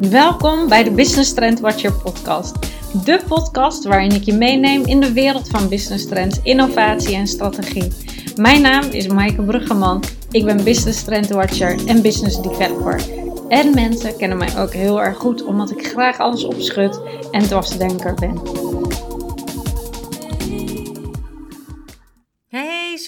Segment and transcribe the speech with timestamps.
[0.00, 2.56] Welkom bij de Business Trend Watcher podcast.
[3.04, 7.92] De podcast waarin ik je meeneem in de wereld van business trends, innovatie en strategie.
[8.36, 10.02] Mijn naam is Maaike Bruggeman.
[10.30, 13.00] Ik ben Business Trend Watcher en Business Developer.
[13.48, 17.00] En mensen kennen mij ook heel erg goed omdat ik graag alles opschud
[17.30, 18.67] en dwarsdenker ben.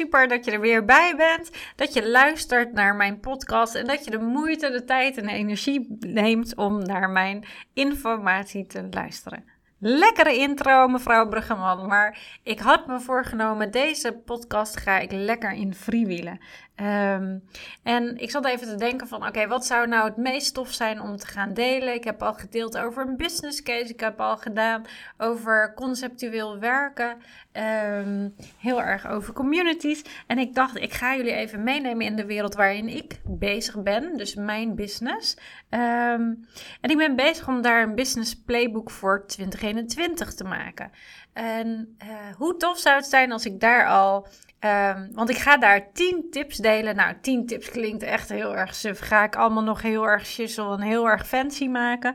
[0.01, 1.51] Super dat je er weer bij bent.
[1.77, 5.33] Dat je luistert naar mijn podcast en dat je de moeite, de tijd en de
[5.33, 9.45] energie neemt om naar mijn informatie te luisteren.
[9.83, 11.87] Lekkere intro, mevrouw Bruggeman.
[11.87, 16.39] Maar ik had me voorgenomen, deze podcast ga ik lekker in freewheelen.
[16.77, 17.43] Um,
[17.83, 21.01] en ik zat even te denken van, oké, wat zou nou het meest tof zijn
[21.01, 21.95] om te gaan delen?
[21.95, 23.93] Ik heb al gedeeld over een business case.
[23.93, 24.85] Ik heb al gedaan
[25.19, 27.17] over conceptueel werken.
[27.53, 30.05] Um, heel erg over communities.
[30.27, 34.17] En ik dacht, ik ga jullie even meenemen in de wereld waarin ik bezig ben.
[34.17, 35.37] Dus mijn business.
[35.71, 36.47] Um,
[36.81, 40.91] en ik ben bezig om daar een business playbook voor 2021 te maken.
[41.33, 44.27] En uh, hoe tof zou het zijn als ik daar al
[44.65, 46.97] Um, want ik ga daar 10 tips delen.
[46.97, 48.99] Nou, 10 tips klinkt echt heel erg suf.
[48.99, 52.15] Ga ik allemaal nog heel erg shizzle en heel erg fancy maken.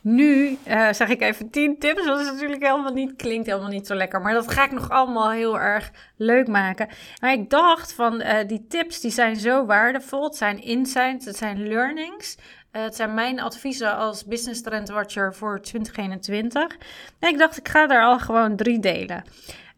[0.00, 2.04] Nu uh, zeg ik even 10 tips.
[2.04, 4.20] Dat is natuurlijk helemaal niet, klinkt helemaal niet zo lekker.
[4.20, 6.88] Maar dat ga ik nog allemaal heel erg leuk maken.
[7.20, 10.24] Maar ik dacht van uh, die tips die zijn zo waardevol.
[10.24, 12.36] Het zijn insights, het zijn learnings.
[12.72, 16.76] Uh, het zijn mijn adviezen als Business Trend Watcher voor 2021.
[17.18, 19.24] En ik dacht, ik ga daar al gewoon drie delen.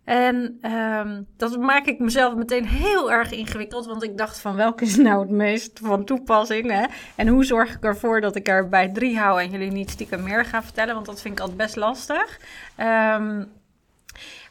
[0.05, 4.85] En um, dat maak ik mezelf meteen heel erg ingewikkeld, want ik dacht van welke
[4.85, 6.71] is nou het meest van toepassing?
[6.71, 6.85] Hè?
[7.15, 10.23] En hoe zorg ik ervoor dat ik er bij drie hou en jullie niet stiekem
[10.23, 12.41] meer ga vertellen, want dat vind ik altijd best lastig.
[12.79, 13.53] Um,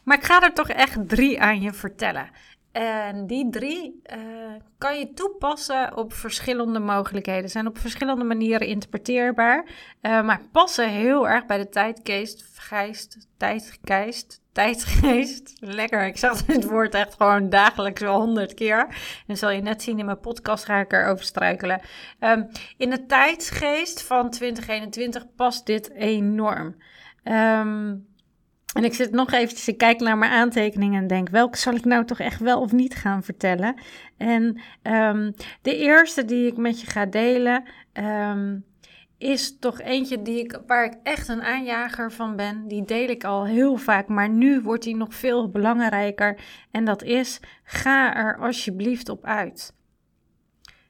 [0.03, 2.29] maar ik ga er toch echt drie aan je vertellen.
[2.73, 7.49] En die drie uh, kan je toepassen op verschillende mogelijkheden.
[7.49, 9.65] Zijn op verschillende manieren interpreteerbaar.
[10.01, 15.53] Uh, maar passen heel erg bij de tijdgeest, geest, tijdgeest, tijdgeest.
[15.79, 18.87] Lekker, ik zeg dit woord echt gewoon dagelijks wel honderd keer.
[19.27, 21.81] En zal je net zien in mijn podcast ga ik erover struikelen.
[22.19, 26.75] Um, in de tijdsgeest van 2021 past dit enorm.
[27.23, 28.07] Um,
[28.73, 31.85] en ik zit nog eventjes, ik kijk naar mijn aantekeningen en denk, welke zal ik
[31.85, 33.75] nou toch echt wel of niet gaan vertellen?
[34.17, 37.63] En um, de eerste die ik met je ga delen,
[37.93, 38.65] um,
[39.17, 42.67] is toch eentje die ik, waar ik echt een aanjager van ben.
[42.67, 46.39] Die deel ik al heel vaak, maar nu wordt die nog veel belangrijker.
[46.71, 49.75] En dat is, ga er alsjeblieft op uit.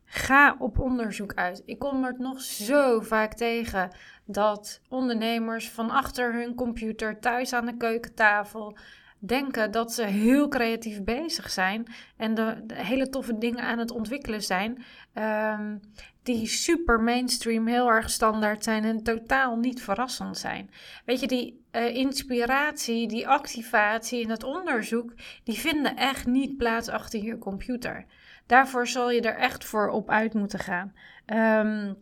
[0.05, 1.61] Ga op onderzoek uit.
[1.65, 3.95] Ik kom er nog zo vaak tegen
[4.25, 8.77] dat ondernemers van achter hun computer thuis aan de keukentafel
[9.25, 11.85] denken dat ze heel creatief bezig zijn
[12.17, 14.83] en de, hele toffe dingen aan het ontwikkelen zijn,
[15.13, 15.79] um,
[16.23, 20.69] die super mainstream, heel erg standaard zijn en totaal niet verrassend zijn.
[21.05, 25.13] Weet je, die uh, inspiratie, die activatie en het onderzoek,
[25.43, 28.05] die vinden echt niet plaats achter je computer.
[28.45, 30.93] Daarvoor zal je er echt voor op uit moeten gaan.
[31.25, 31.97] Um,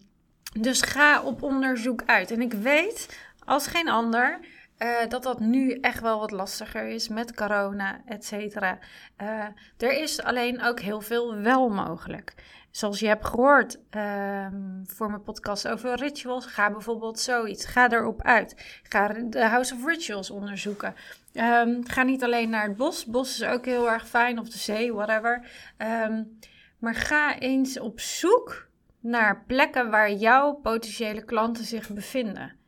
[0.60, 2.32] dus ga op onderzoek uit.
[2.32, 4.40] En ik weet als geen ander
[4.78, 8.80] uh, dat dat nu echt wel wat lastiger is met corona, et cetera.
[9.22, 9.46] Uh,
[9.78, 12.34] er is alleen ook heel veel wel mogelijk.
[12.72, 14.48] Zoals je hebt gehoord uh,
[14.84, 17.66] voor mijn podcast over rituals, ga bijvoorbeeld zoiets.
[17.66, 18.80] Ga erop uit.
[18.84, 20.96] Ga de House of Rituals onderzoeken.
[21.34, 23.06] Um, ga niet alleen naar het bos.
[23.06, 25.46] Bos is ook heel erg fijn, of de zee, whatever.
[25.78, 26.40] Um,
[26.80, 28.68] maar ga eens op zoek
[29.02, 32.60] naar plekken waar jouw potentiële klanten zich bevinden.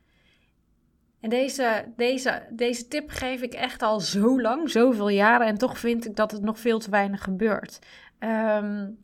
[1.22, 5.48] En deze, deze, deze tip geef ik echt al zo lang, zoveel jaren.
[5.48, 7.80] En toch vind ik dat het nog veel te weinig gebeurt.
[8.20, 9.02] Um,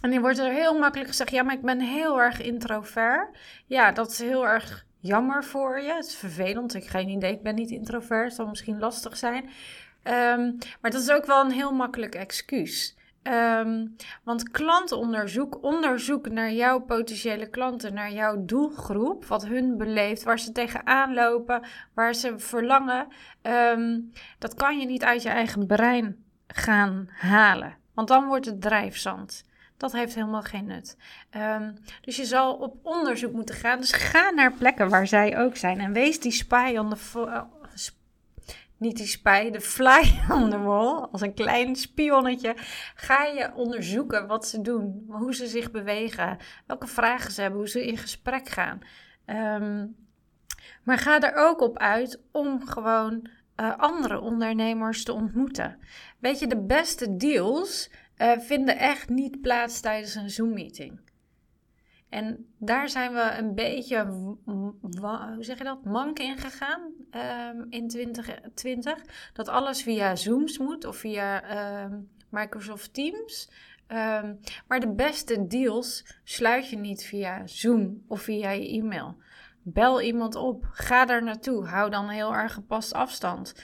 [0.00, 3.38] en dan wordt er heel makkelijk gezegd: ja, maar ik ben heel erg introvert.
[3.66, 5.92] Ja, dat is heel erg jammer voor je.
[5.92, 6.74] Het is vervelend.
[6.74, 7.32] Ik heb geen idee.
[7.32, 8.24] Ik ben niet introvert.
[8.24, 9.44] Het zal misschien lastig zijn.
[10.04, 12.96] Um, maar dat is ook wel een heel makkelijk excuus.
[13.22, 20.38] Um, want klantonderzoek, onderzoek naar jouw potentiële klanten, naar jouw doelgroep, wat hun beleeft, waar
[20.38, 21.62] ze tegenaan lopen,
[21.94, 23.06] waar ze verlangen,
[23.42, 27.76] um, dat kan je niet uit je eigen brein gaan halen.
[27.94, 29.44] Want dan wordt het drijfzand.
[29.76, 30.96] Dat heeft helemaal geen nut.
[31.36, 33.80] Um, dus je zal op onderzoek moeten gaan.
[33.80, 35.80] Dus ga naar plekken waar zij ook zijn.
[35.80, 36.88] En wees die spy on
[38.80, 42.54] niet die spij, de fly on the wall, als een klein spionnetje,
[42.94, 47.68] ga je onderzoeken wat ze doen, hoe ze zich bewegen, welke vragen ze hebben, hoe
[47.68, 48.80] ze in gesprek gaan.
[49.26, 49.96] Um,
[50.84, 55.78] maar ga er ook op uit om gewoon uh, andere ondernemers te ontmoeten.
[56.18, 61.00] Weet je, de beste deals uh, vinden echt niet plaats tijdens een Zoom-meeting.
[62.10, 64.04] En daar zijn we een beetje,
[64.44, 66.80] hoe zeg je dat, mank in gegaan
[67.50, 68.98] um, in 2020.
[69.32, 71.98] Dat alles via Zooms moet of via ehm,
[72.28, 73.50] Microsoft Teams.
[73.88, 79.16] Um, maar de beste deals sluit je niet via Zoom of via je e-mail.
[79.62, 83.54] Bel iemand op, ga daar naartoe, hou dan heel erg gepast afstand.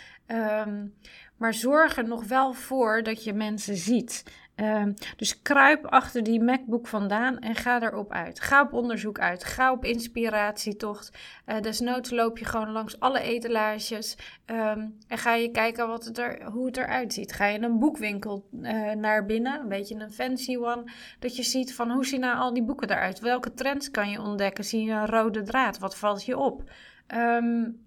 [1.37, 4.25] maar zorg er nog wel voor dat je mensen ziet.
[4.57, 8.41] Ehm, dus kruip achter die MacBook vandaan en ga erop uit.
[8.41, 9.45] Ga op onderzoek uit.
[9.45, 11.19] Ga op inspiratietocht.
[11.47, 14.17] Uh, desnoods loop je gewoon langs alle etalages
[14.47, 17.33] um, en ga je kijken wat het er, hoe het eruit ziet.
[17.33, 21.75] Ga je een boekwinkel uh, naar binnen, een beetje een fancy one, dat je ziet
[21.75, 23.21] van hoe zien nou al die boeken eruit?
[23.21, 24.65] Welke trends kan je ontdekken?
[24.65, 25.79] Zie je een rode draad?
[25.79, 26.71] Wat valt je op?
[27.15, 27.86] Um,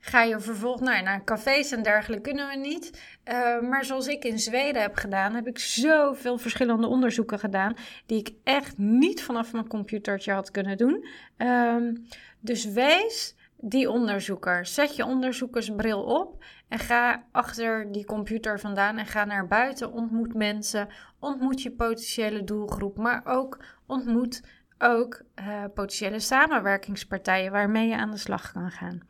[0.00, 3.02] Ga je vervolgens nou, naar cafés en dergelijke kunnen we niet.
[3.24, 7.74] Uh, maar zoals ik in Zweden heb gedaan, heb ik zoveel verschillende onderzoeken gedaan.
[8.06, 11.06] Die ik echt niet vanaf mijn computertje had kunnen doen.
[11.36, 12.06] Um,
[12.40, 14.66] dus wees die onderzoeker.
[14.66, 19.92] Zet je onderzoekersbril op en ga achter die computer vandaan en ga naar buiten.
[19.92, 20.88] Ontmoet mensen,
[21.18, 24.42] ontmoet je potentiële doelgroep, maar ook ontmoet
[24.78, 29.00] ook uh, potentiële samenwerkingspartijen waarmee je aan de slag kan gaan.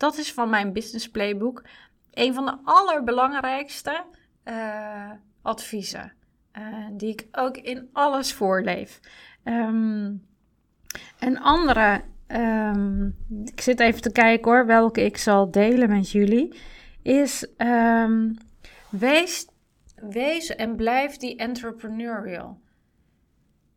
[0.00, 1.64] Dat is van mijn business playbook
[2.10, 4.04] een van de allerbelangrijkste
[4.44, 5.10] uh,
[5.42, 6.12] adviezen.
[6.58, 9.00] Uh, die ik ook in alles voorleef.
[9.44, 10.26] Um,
[11.18, 16.60] een andere, um, ik zit even te kijken hoor, welke ik zal delen met jullie,
[17.02, 18.36] is um,
[18.90, 19.46] wees,
[19.94, 22.60] wees en blijf die entrepreneurial.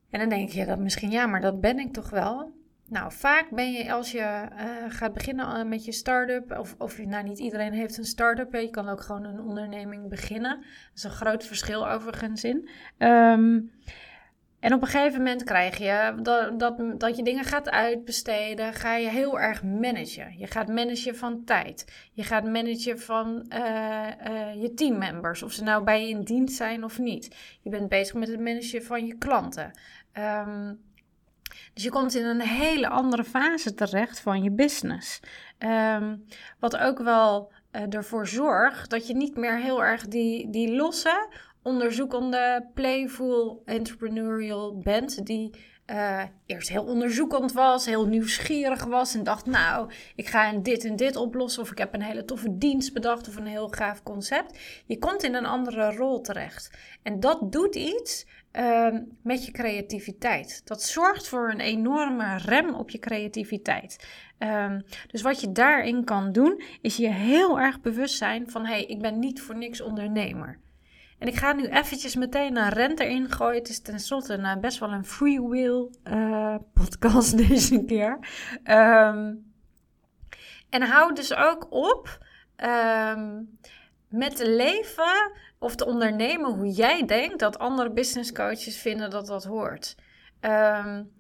[0.10, 2.54] En dan denk je dat misschien, ja, maar dat ben ik toch wel.
[2.89, 6.97] Nou, vaak ben je als je uh, gaat beginnen eh, met je start-up, of, of
[6.97, 10.56] nou niet iedereen heeft een start-up, je kan ook gewoon een onderneming beginnen.
[10.57, 12.69] Dat is een groot verschil overigens in.
[12.97, 13.71] Um,
[14.63, 18.95] en op een gegeven moment krijg je dat, dat, dat je dingen gaat uitbesteden, ga
[18.95, 20.38] je heel erg managen.
[20.38, 22.09] Je gaat managen van tijd.
[22.13, 23.59] Je gaat managen van uh,
[24.27, 27.36] uh, je teammembers, of ze nou bij je in dienst zijn of niet.
[27.62, 29.71] Je bent bezig met het managen van je klanten.
[30.18, 30.79] Um,
[31.73, 35.19] dus je komt in een hele andere fase terecht van je business.
[35.57, 36.15] Ehm,
[36.59, 41.27] wat ook wel uh, ervoor zorgt dat je niet meer heel erg die, die losse,
[41.61, 45.25] onderzoekende, playful entrepreneurial bent.
[45.25, 45.51] Die
[45.88, 50.95] uh, eerst heel onderzoekend was, heel nieuwsgierig was en dacht: Nou, ik ga dit en
[50.95, 51.61] dit oplossen.
[51.61, 54.59] Of ik heb een hele toffe dienst bedacht of een heel gaaf concept.
[54.85, 56.69] Je komt in een andere rol terecht.
[57.03, 60.61] En dat doet iets uh, met je creativiteit.
[60.65, 64.07] Dat zorgt voor een enorme rem op je creativiteit.
[64.39, 68.71] Um, dus wat je daarin kan doen, is je heel erg bewust zijn van: hé,
[68.71, 70.59] hey, ik ben niet voor niks ondernemer.
[71.19, 73.27] En ik ga nu eventjes meteen een rent erin.
[73.38, 78.17] Het is tenslotte een, best wel een free will uh, podcast deze keer.
[78.63, 79.51] Um,
[80.69, 82.21] en hou dus ook op
[84.13, 85.31] met leven
[85.63, 89.95] of te ondernemen hoe jij denkt dat andere business coaches vinden dat dat hoort.
[90.42, 91.12] Um,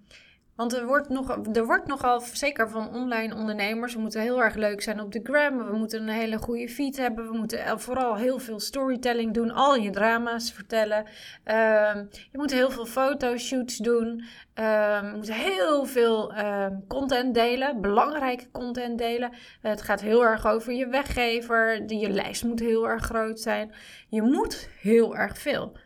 [0.55, 4.55] want er wordt, nog, er wordt nogal, zeker van online ondernemers, we moeten heel erg
[4.55, 5.57] leuk zijn op de gram.
[5.57, 7.31] We moeten een hele goede feed hebben.
[7.31, 9.51] We moeten vooral heel veel storytelling doen.
[9.51, 10.97] Al je drama's vertellen.
[10.97, 14.23] Um, je moet heel veel fotoshoots doen.
[14.55, 17.81] Je moet heel veel um, content delen.
[17.81, 19.31] Belangrijke content delen.
[19.61, 21.91] het gaat heel erg over je weggever.
[21.93, 23.73] Je lijst moet heel erg groot zijn.
[24.09, 25.77] Je moet heel erg veel.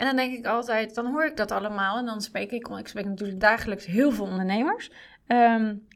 [0.00, 1.98] En dan denk ik altijd, dan hoor ik dat allemaal.
[1.98, 4.90] En dan spreek ik, ik spreek natuurlijk dagelijks heel veel ondernemers.
[5.26, 5.86] Um,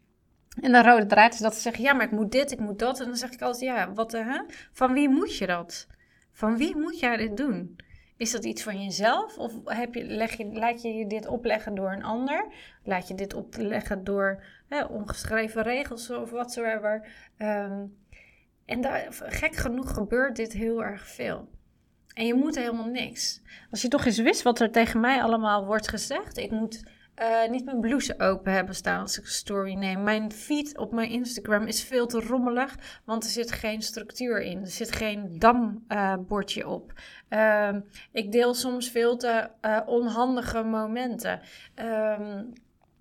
[0.60, 2.78] en de rode draad is dat ze zeggen, ja, maar ik moet dit, ik moet
[2.78, 3.00] dat.
[3.00, 4.40] En dan zeg ik altijd, ja, wat, uh,
[4.72, 5.86] van wie moet je dat?
[6.32, 7.76] Van wie moet jij dit doen?
[8.16, 9.38] Is dat iets van jezelf?
[9.38, 12.46] Of heb je, leg je, laat je je dit opleggen door een ander?
[12.82, 14.44] Laat je dit opleggen door
[14.90, 17.08] ongeschreven regels of watsoever?
[17.38, 17.96] Um,
[18.64, 21.48] en daar, gek genoeg gebeurt dit heel erg veel.
[22.14, 23.40] En je moet helemaal niks.
[23.70, 26.36] Als je toch eens wist wat er tegen mij allemaal wordt gezegd.
[26.36, 26.82] Ik moet
[27.22, 30.02] uh, niet mijn blouse open hebben staan als ik een story neem.
[30.02, 34.60] Mijn feed op mijn Instagram is veel te rommelig, want er zit geen structuur in.
[34.60, 36.92] Er zit geen dambordje uh, op.
[37.30, 37.68] Uh,
[38.12, 41.40] ik deel soms veel te uh, onhandige momenten.
[41.74, 42.52] Um,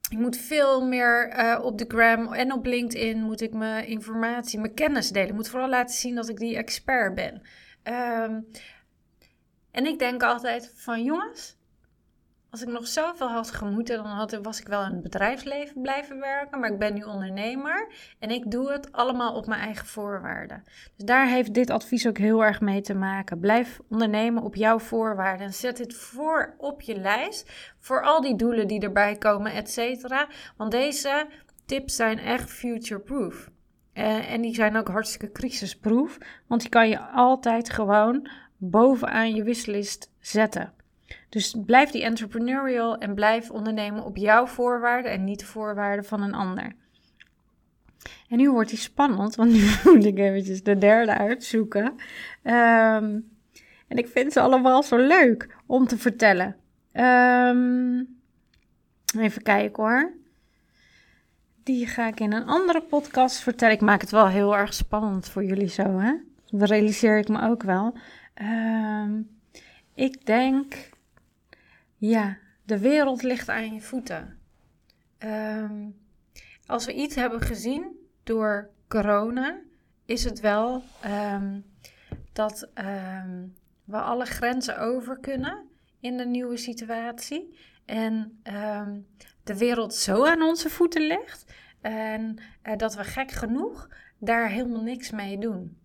[0.10, 4.60] ik moet veel meer uh, op de gram en op LinkedIn moet ik mijn informatie,
[4.60, 5.29] mijn kennis delen.
[5.29, 7.41] Ik moet vooral laten zien dat ik die expert ben.
[7.84, 8.48] Um,
[9.74, 11.62] en ik denk altijd van jongens,
[12.50, 16.20] als ik nog zoveel had gemoeten, dan had, was ik wel in het bedrijfsleven blijven
[16.20, 16.60] werken.
[16.60, 20.63] Maar ik ben nu ondernemer en ik doe het allemaal op mijn eigen voorwaarden.
[20.96, 23.39] Dus daar heeft dit advies ook heel erg mee te maken.
[23.39, 25.46] Blijf ondernemen op jouw voorwaarden.
[25.46, 29.70] En zet dit voor op je lijst voor al die doelen die erbij komen, et
[29.70, 30.27] cetera.
[30.58, 31.27] Want deze
[31.65, 33.50] tips zijn echt future-proof.
[33.94, 36.18] Uh, en die zijn ook hartstikke crisisproof.
[36.48, 38.30] Want die kan je altijd gewoon
[38.70, 40.74] bovenaan je wishlist zetten.
[41.29, 46.22] Dus blijf die entrepreneurial en blijf ondernemen op jouw voorwaarden en niet de voorwaarden van
[46.22, 46.75] een ander.
[48.29, 51.86] En nu wordt die spannend, want nu moet ik eventjes de derde uitzoeken.
[52.43, 53.32] Um,
[53.88, 56.55] en ik vind ze allemaal zo leuk om te vertellen.
[56.93, 58.20] Um,
[59.17, 60.13] even kijken hoor.
[61.63, 63.75] Die ga ik in een andere podcast vertellen.
[63.75, 66.13] Ik maak het wel heel erg spannend voor jullie zo, hè?
[66.50, 67.98] Dat realiseer ik me ook wel.
[68.42, 69.40] Um,
[69.94, 70.90] ik denk
[71.98, 74.40] ja, de wereld ligt aan je voeten.
[75.18, 75.90] Ehm,
[76.66, 79.60] als we iets hebben gezien door corona,
[80.06, 81.60] is het wel ehm,
[82.34, 82.70] dat
[83.84, 87.58] we alle grenzen over kunnen in de nieuwe situatie.
[87.86, 88.42] En
[89.44, 91.46] de wereld zo aan onze voeten ligt.
[91.84, 95.78] En uh, dat we gek genoeg daar helemaal niks mee doen.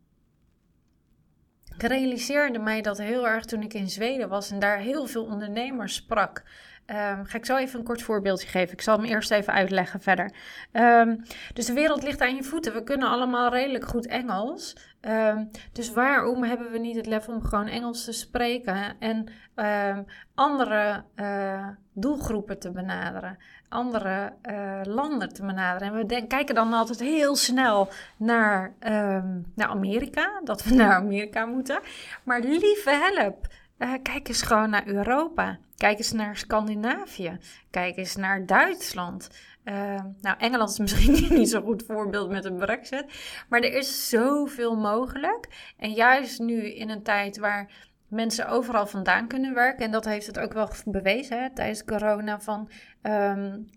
[1.79, 5.25] Ik realiseerde mij dat heel erg toen ik in Zweden was en daar heel veel
[5.25, 6.43] ondernemers sprak.
[6.91, 8.73] Um, ga ik zo even een kort voorbeeldje geven.
[8.73, 10.33] Ik zal hem eerst even uitleggen verder.
[10.73, 11.23] Um,
[11.55, 12.73] dus de wereld ligt aan je voeten.
[12.73, 14.77] We kunnen allemaal redelijk goed Engels.
[15.01, 19.27] Um, dus waarom hebben we niet het lef om gewoon Engels te spreken en
[20.35, 23.39] andere uh, doelgroepen te benaderen?
[23.69, 25.95] andere uh, landen te benaderen.
[25.95, 28.75] En we kijken dan altijd heel snel naar,
[29.55, 31.81] naar Amerika, dat we naar Amerika moeten.
[32.25, 33.47] Maar lieve help,
[33.79, 35.59] uh, kijk eens gewoon naar Europa.
[35.77, 37.39] Kijk eens naar Scandinavië.
[37.71, 39.31] Kijk eens naar Duitsland.
[39.65, 43.05] Uh, nou, Engeland is misschien niet zo'n goed voorbeeld met een brexit.
[43.49, 45.73] Maar er is zoveel mogelijk.
[45.77, 47.71] En juist nu in een tijd waar
[48.09, 49.85] mensen overal vandaan kunnen werken.
[49.85, 52.41] En dat heeft het ook wel bewezen hè, tijdens corona.
[52.41, 52.71] Van,
[53.03, 53.69] um,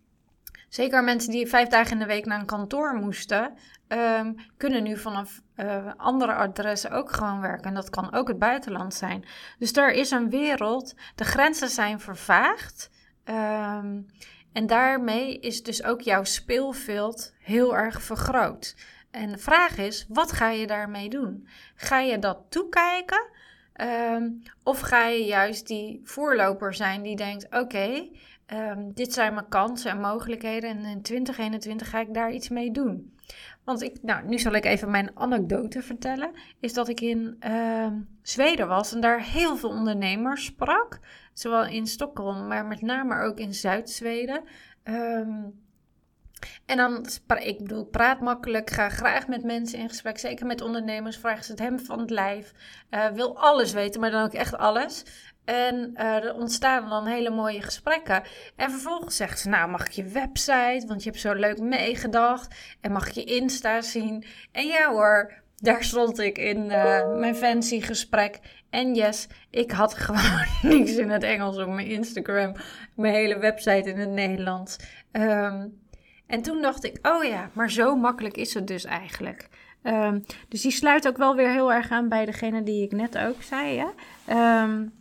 [0.72, 3.54] zeker mensen die vijf dagen in de week naar een kantoor moesten,
[3.88, 7.68] um, kunnen nu vanaf uh, andere adressen ook gewoon werken.
[7.68, 9.25] En dat kan ook het buitenland zijn.
[9.60, 12.90] Dus er is een wereld, de grenzen zijn vervaagd.
[13.25, 14.06] Um,
[14.54, 18.75] en daarmee is dus ook jouw speelveld heel erg vergroot.
[19.12, 21.48] En de vraag is, wat ga je daarmee doen?
[21.75, 23.30] Ga je dat toekijken?
[24.13, 28.10] Um, of ga je juist die voorloper zijn die denkt: oké,
[28.53, 32.72] um, dit zijn mijn kansen en mogelijkheden en in 2021 ga ik daar iets mee
[32.72, 33.15] doen.
[33.63, 36.31] Want ik, nou, nu zal ik even mijn anekdote vertellen.
[36.60, 37.88] Is dat ik in uh,
[38.22, 41.00] Zweden was en daar heel veel ondernemers sprak.
[41.34, 44.43] Zowel in Stockholm, maar met name ook in Zuid-Zweden.
[44.84, 45.61] Um,
[46.65, 47.05] en dan,
[47.39, 50.17] ik bedoel, praat makkelijk, ga graag met mensen in gesprek.
[50.17, 52.51] Zeker met ondernemers, vragen ze het hem van het lijf.
[52.91, 55.03] Uh, wil alles weten, maar dan ook echt alles.
[55.45, 58.24] En uh, er ontstaan dan hele mooie gesprekken.
[58.55, 62.55] En vervolgens zegt ze, nou mag ik je website, want je hebt zo leuk meegedacht.
[62.81, 64.24] En mag ik je Insta zien.
[64.51, 68.39] En ja hoor, daar stond ik in uh, mijn fancy gesprek.
[68.69, 72.55] En yes, ik had gewoon niks in het Engels op mijn Instagram.
[72.95, 74.77] Mijn hele website in het Nederlands.
[75.12, 75.79] Um,
[76.31, 79.50] en toen dacht ik, oh ja, maar zo makkelijk is het dus eigenlijk.
[79.83, 83.17] Um, dus die sluit ook wel weer heel erg aan bij degene die ik net
[83.17, 83.83] ook zei.
[84.25, 84.61] Hè?
[84.63, 84.93] Um,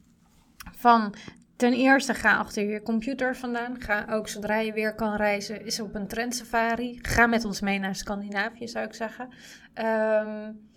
[0.76, 1.14] van
[1.56, 3.80] ten eerste ga achter je computer vandaan.
[3.80, 6.98] Ga ook zodra je weer kan reizen, is op een trendsafari.
[7.02, 9.28] Ga met ons mee naar Scandinavië, zou ik zeggen.
[9.74, 10.68] Um,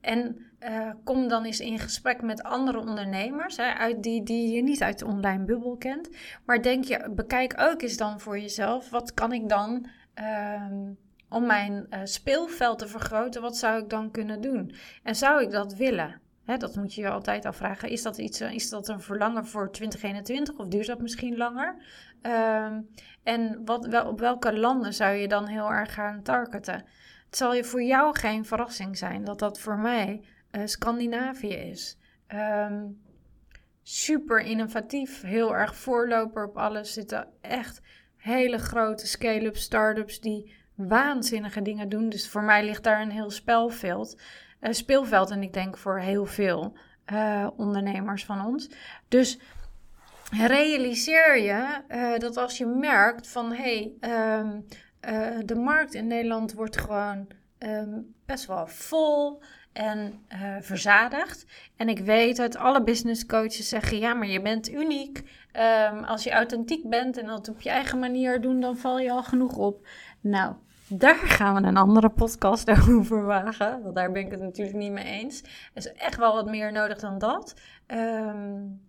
[0.00, 4.62] en uh, kom dan eens in gesprek met andere ondernemers, hè, uit die, die je
[4.62, 6.08] niet uit de online bubbel kent.
[6.44, 9.86] Maar denk je, bekijk ook eens dan voor jezelf, wat kan ik dan
[10.62, 10.98] um,
[11.28, 14.74] om mijn uh, speelveld te vergroten, wat zou ik dan kunnen doen?
[15.02, 16.20] En zou ik dat willen?
[16.44, 17.88] Hè, dat moet je je altijd afvragen.
[17.88, 21.76] Is dat, iets, eh, is dat een verlangen voor 2021 of duurt dat misschien langer?
[22.22, 22.88] Um,
[23.22, 26.84] en wat, wel, op welke landen zou je dan heel erg gaan targeten?
[27.26, 30.22] Het zal je voor jou geen verrassing zijn dat dat voor mij
[30.56, 31.98] uh, Scandinavië is.
[32.34, 33.04] Um,
[33.82, 36.92] super innovatief, heel erg voorloper op alles.
[36.92, 37.80] Zitten echt
[38.16, 42.08] hele grote scale-up startups die waanzinnige dingen doen.
[42.08, 44.20] Dus voor mij ligt daar een heel spelveld.
[44.60, 46.76] Uh, speelveld en ik denk voor heel veel
[47.12, 48.70] uh, ondernemers van ons.
[49.08, 49.38] Dus
[50.30, 51.82] realiseer je
[52.18, 54.66] dat als je merkt van hé, hey, um,
[55.46, 57.26] de markt in Nederland wordt gewoon
[57.58, 59.42] um, best wel vol.
[59.76, 61.46] en uh, verzadigd.
[61.76, 65.22] En ik weet dat alle business coaches zeggen: ja, maar je bent uniek.
[65.92, 69.10] Um, als je authentiek bent en dat op je eigen manier doen, dan val je
[69.10, 69.86] al genoeg op.
[70.20, 70.54] Nou,
[70.88, 73.82] daar gaan we een andere podcast over wagen.
[73.82, 75.40] Want daar ben ik het natuurlijk niet mee eens.
[75.42, 77.54] Er is echt wel wat meer nodig dan dat.
[77.86, 78.80] Um,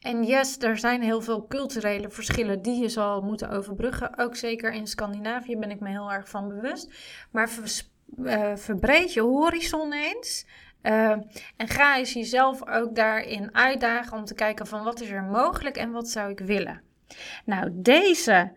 [0.00, 4.18] en yes, er zijn heel veel culturele verschillen die je zal moeten overbruggen.
[4.18, 6.92] Ook zeker in Scandinavië ben ik me heel erg van bewust.
[7.30, 7.48] Maar
[8.18, 10.46] uh, verbreed je horizon eens.
[10.82, 11.10] Uh,
[11.56, 15.76] en ga eens jezelf ook daarin uitdagen om te kijken van wat is er mogelijk
[15.76, 16.80] en wat zou ik willen.
[17.44, 18.52] Nou, deze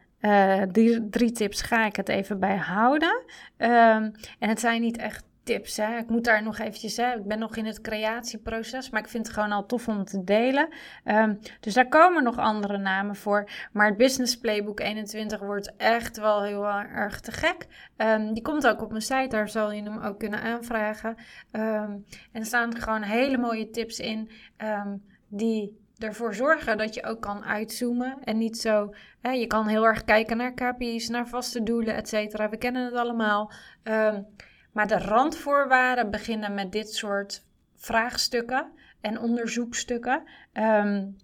[0.71, 3.23] die drie tips ga ik het even bij houden.
[3.57, 5.77] Uh, en het zijn niet echt tips.
[5.77, 5.97] Hè.
[5.97, 7.15] Ik moet daar nog eventjes, hè.
[7.15, 10.23] ik ben nog in het creatieproces, maar ik vind het gewoon al tof om te
[10.23, 10.67] delen.
[11.05, 13.49] Um, dus daar komen nog andere namen voor.
[13.71, 17.67] Maar het Business Playbook 21 wordt echt wel heel erg te gek.
[17.97, 21.15] Um, die komt ook op mijn site, daar zal je hem ook kunnen aanvragen.
[21.51, 24.29] Um, en er staan gewoon hele mooie tips in
[25.27, 28.17] die ervoor zorgen dat je ook kan uitzoomen.
[28.23, 32.07] En niet zo, hè, je kan heel erg kijken naar KPI's, naar vaste doelen, et
[32.07, 32.49] cetera.
[32.49, 33.51] We kennen het allemaal.
[33.83, 34.25] Um,
[34.75, 37.43] maar de randvoorwaarden beginnen met dit soort
[37.75, 40.23] vraagstukken en onderzoekstukken.
[40.53, 41.17] Um,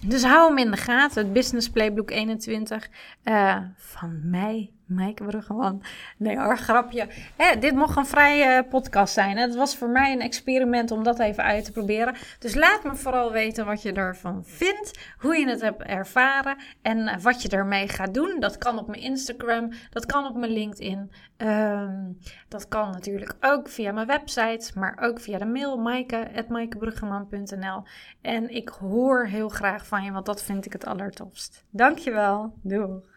[0.00, 1.24] dus hou hem in de gaten.
[1.24, 2.88] Het Business Playbook 21
[3.24, 5.82] uh, van mij Maaike Bruggeman.
[6.16, 7.08] Nee hoor, grapje.
[7.36, 9.36] Hè, dit mocht een vrije podcast zijn.
[9.36, 12.14] Het was voor mij een experiment om dat even uit te proberen.
[12.38, 14.98] Dus laat me vooral weten wat je ervan vindt.
[15.18, 16.56] Hoe je het hebt ervaren.
[16.82, 18.36] En eh, wat je ermee gaat doen.
[18.40, 19.72] Dat kan op mijn Instagram.
[19.90, 21.10] Dat kan op mijn LinkedIn.
[21.36, 24.78] Um, dat kan natuurlijk ook via mijn website.
[24.78, 27.82] Maar ook via de mail maaike.maaikebruggeman.nl
[28.20, 30.12] En ik hoor heel graag van je.
[30.12, 31.64] Want dat vind ik het allertofst.
[31.70, 32.54] Dankjewel.
[32.62, 33.12] Doei.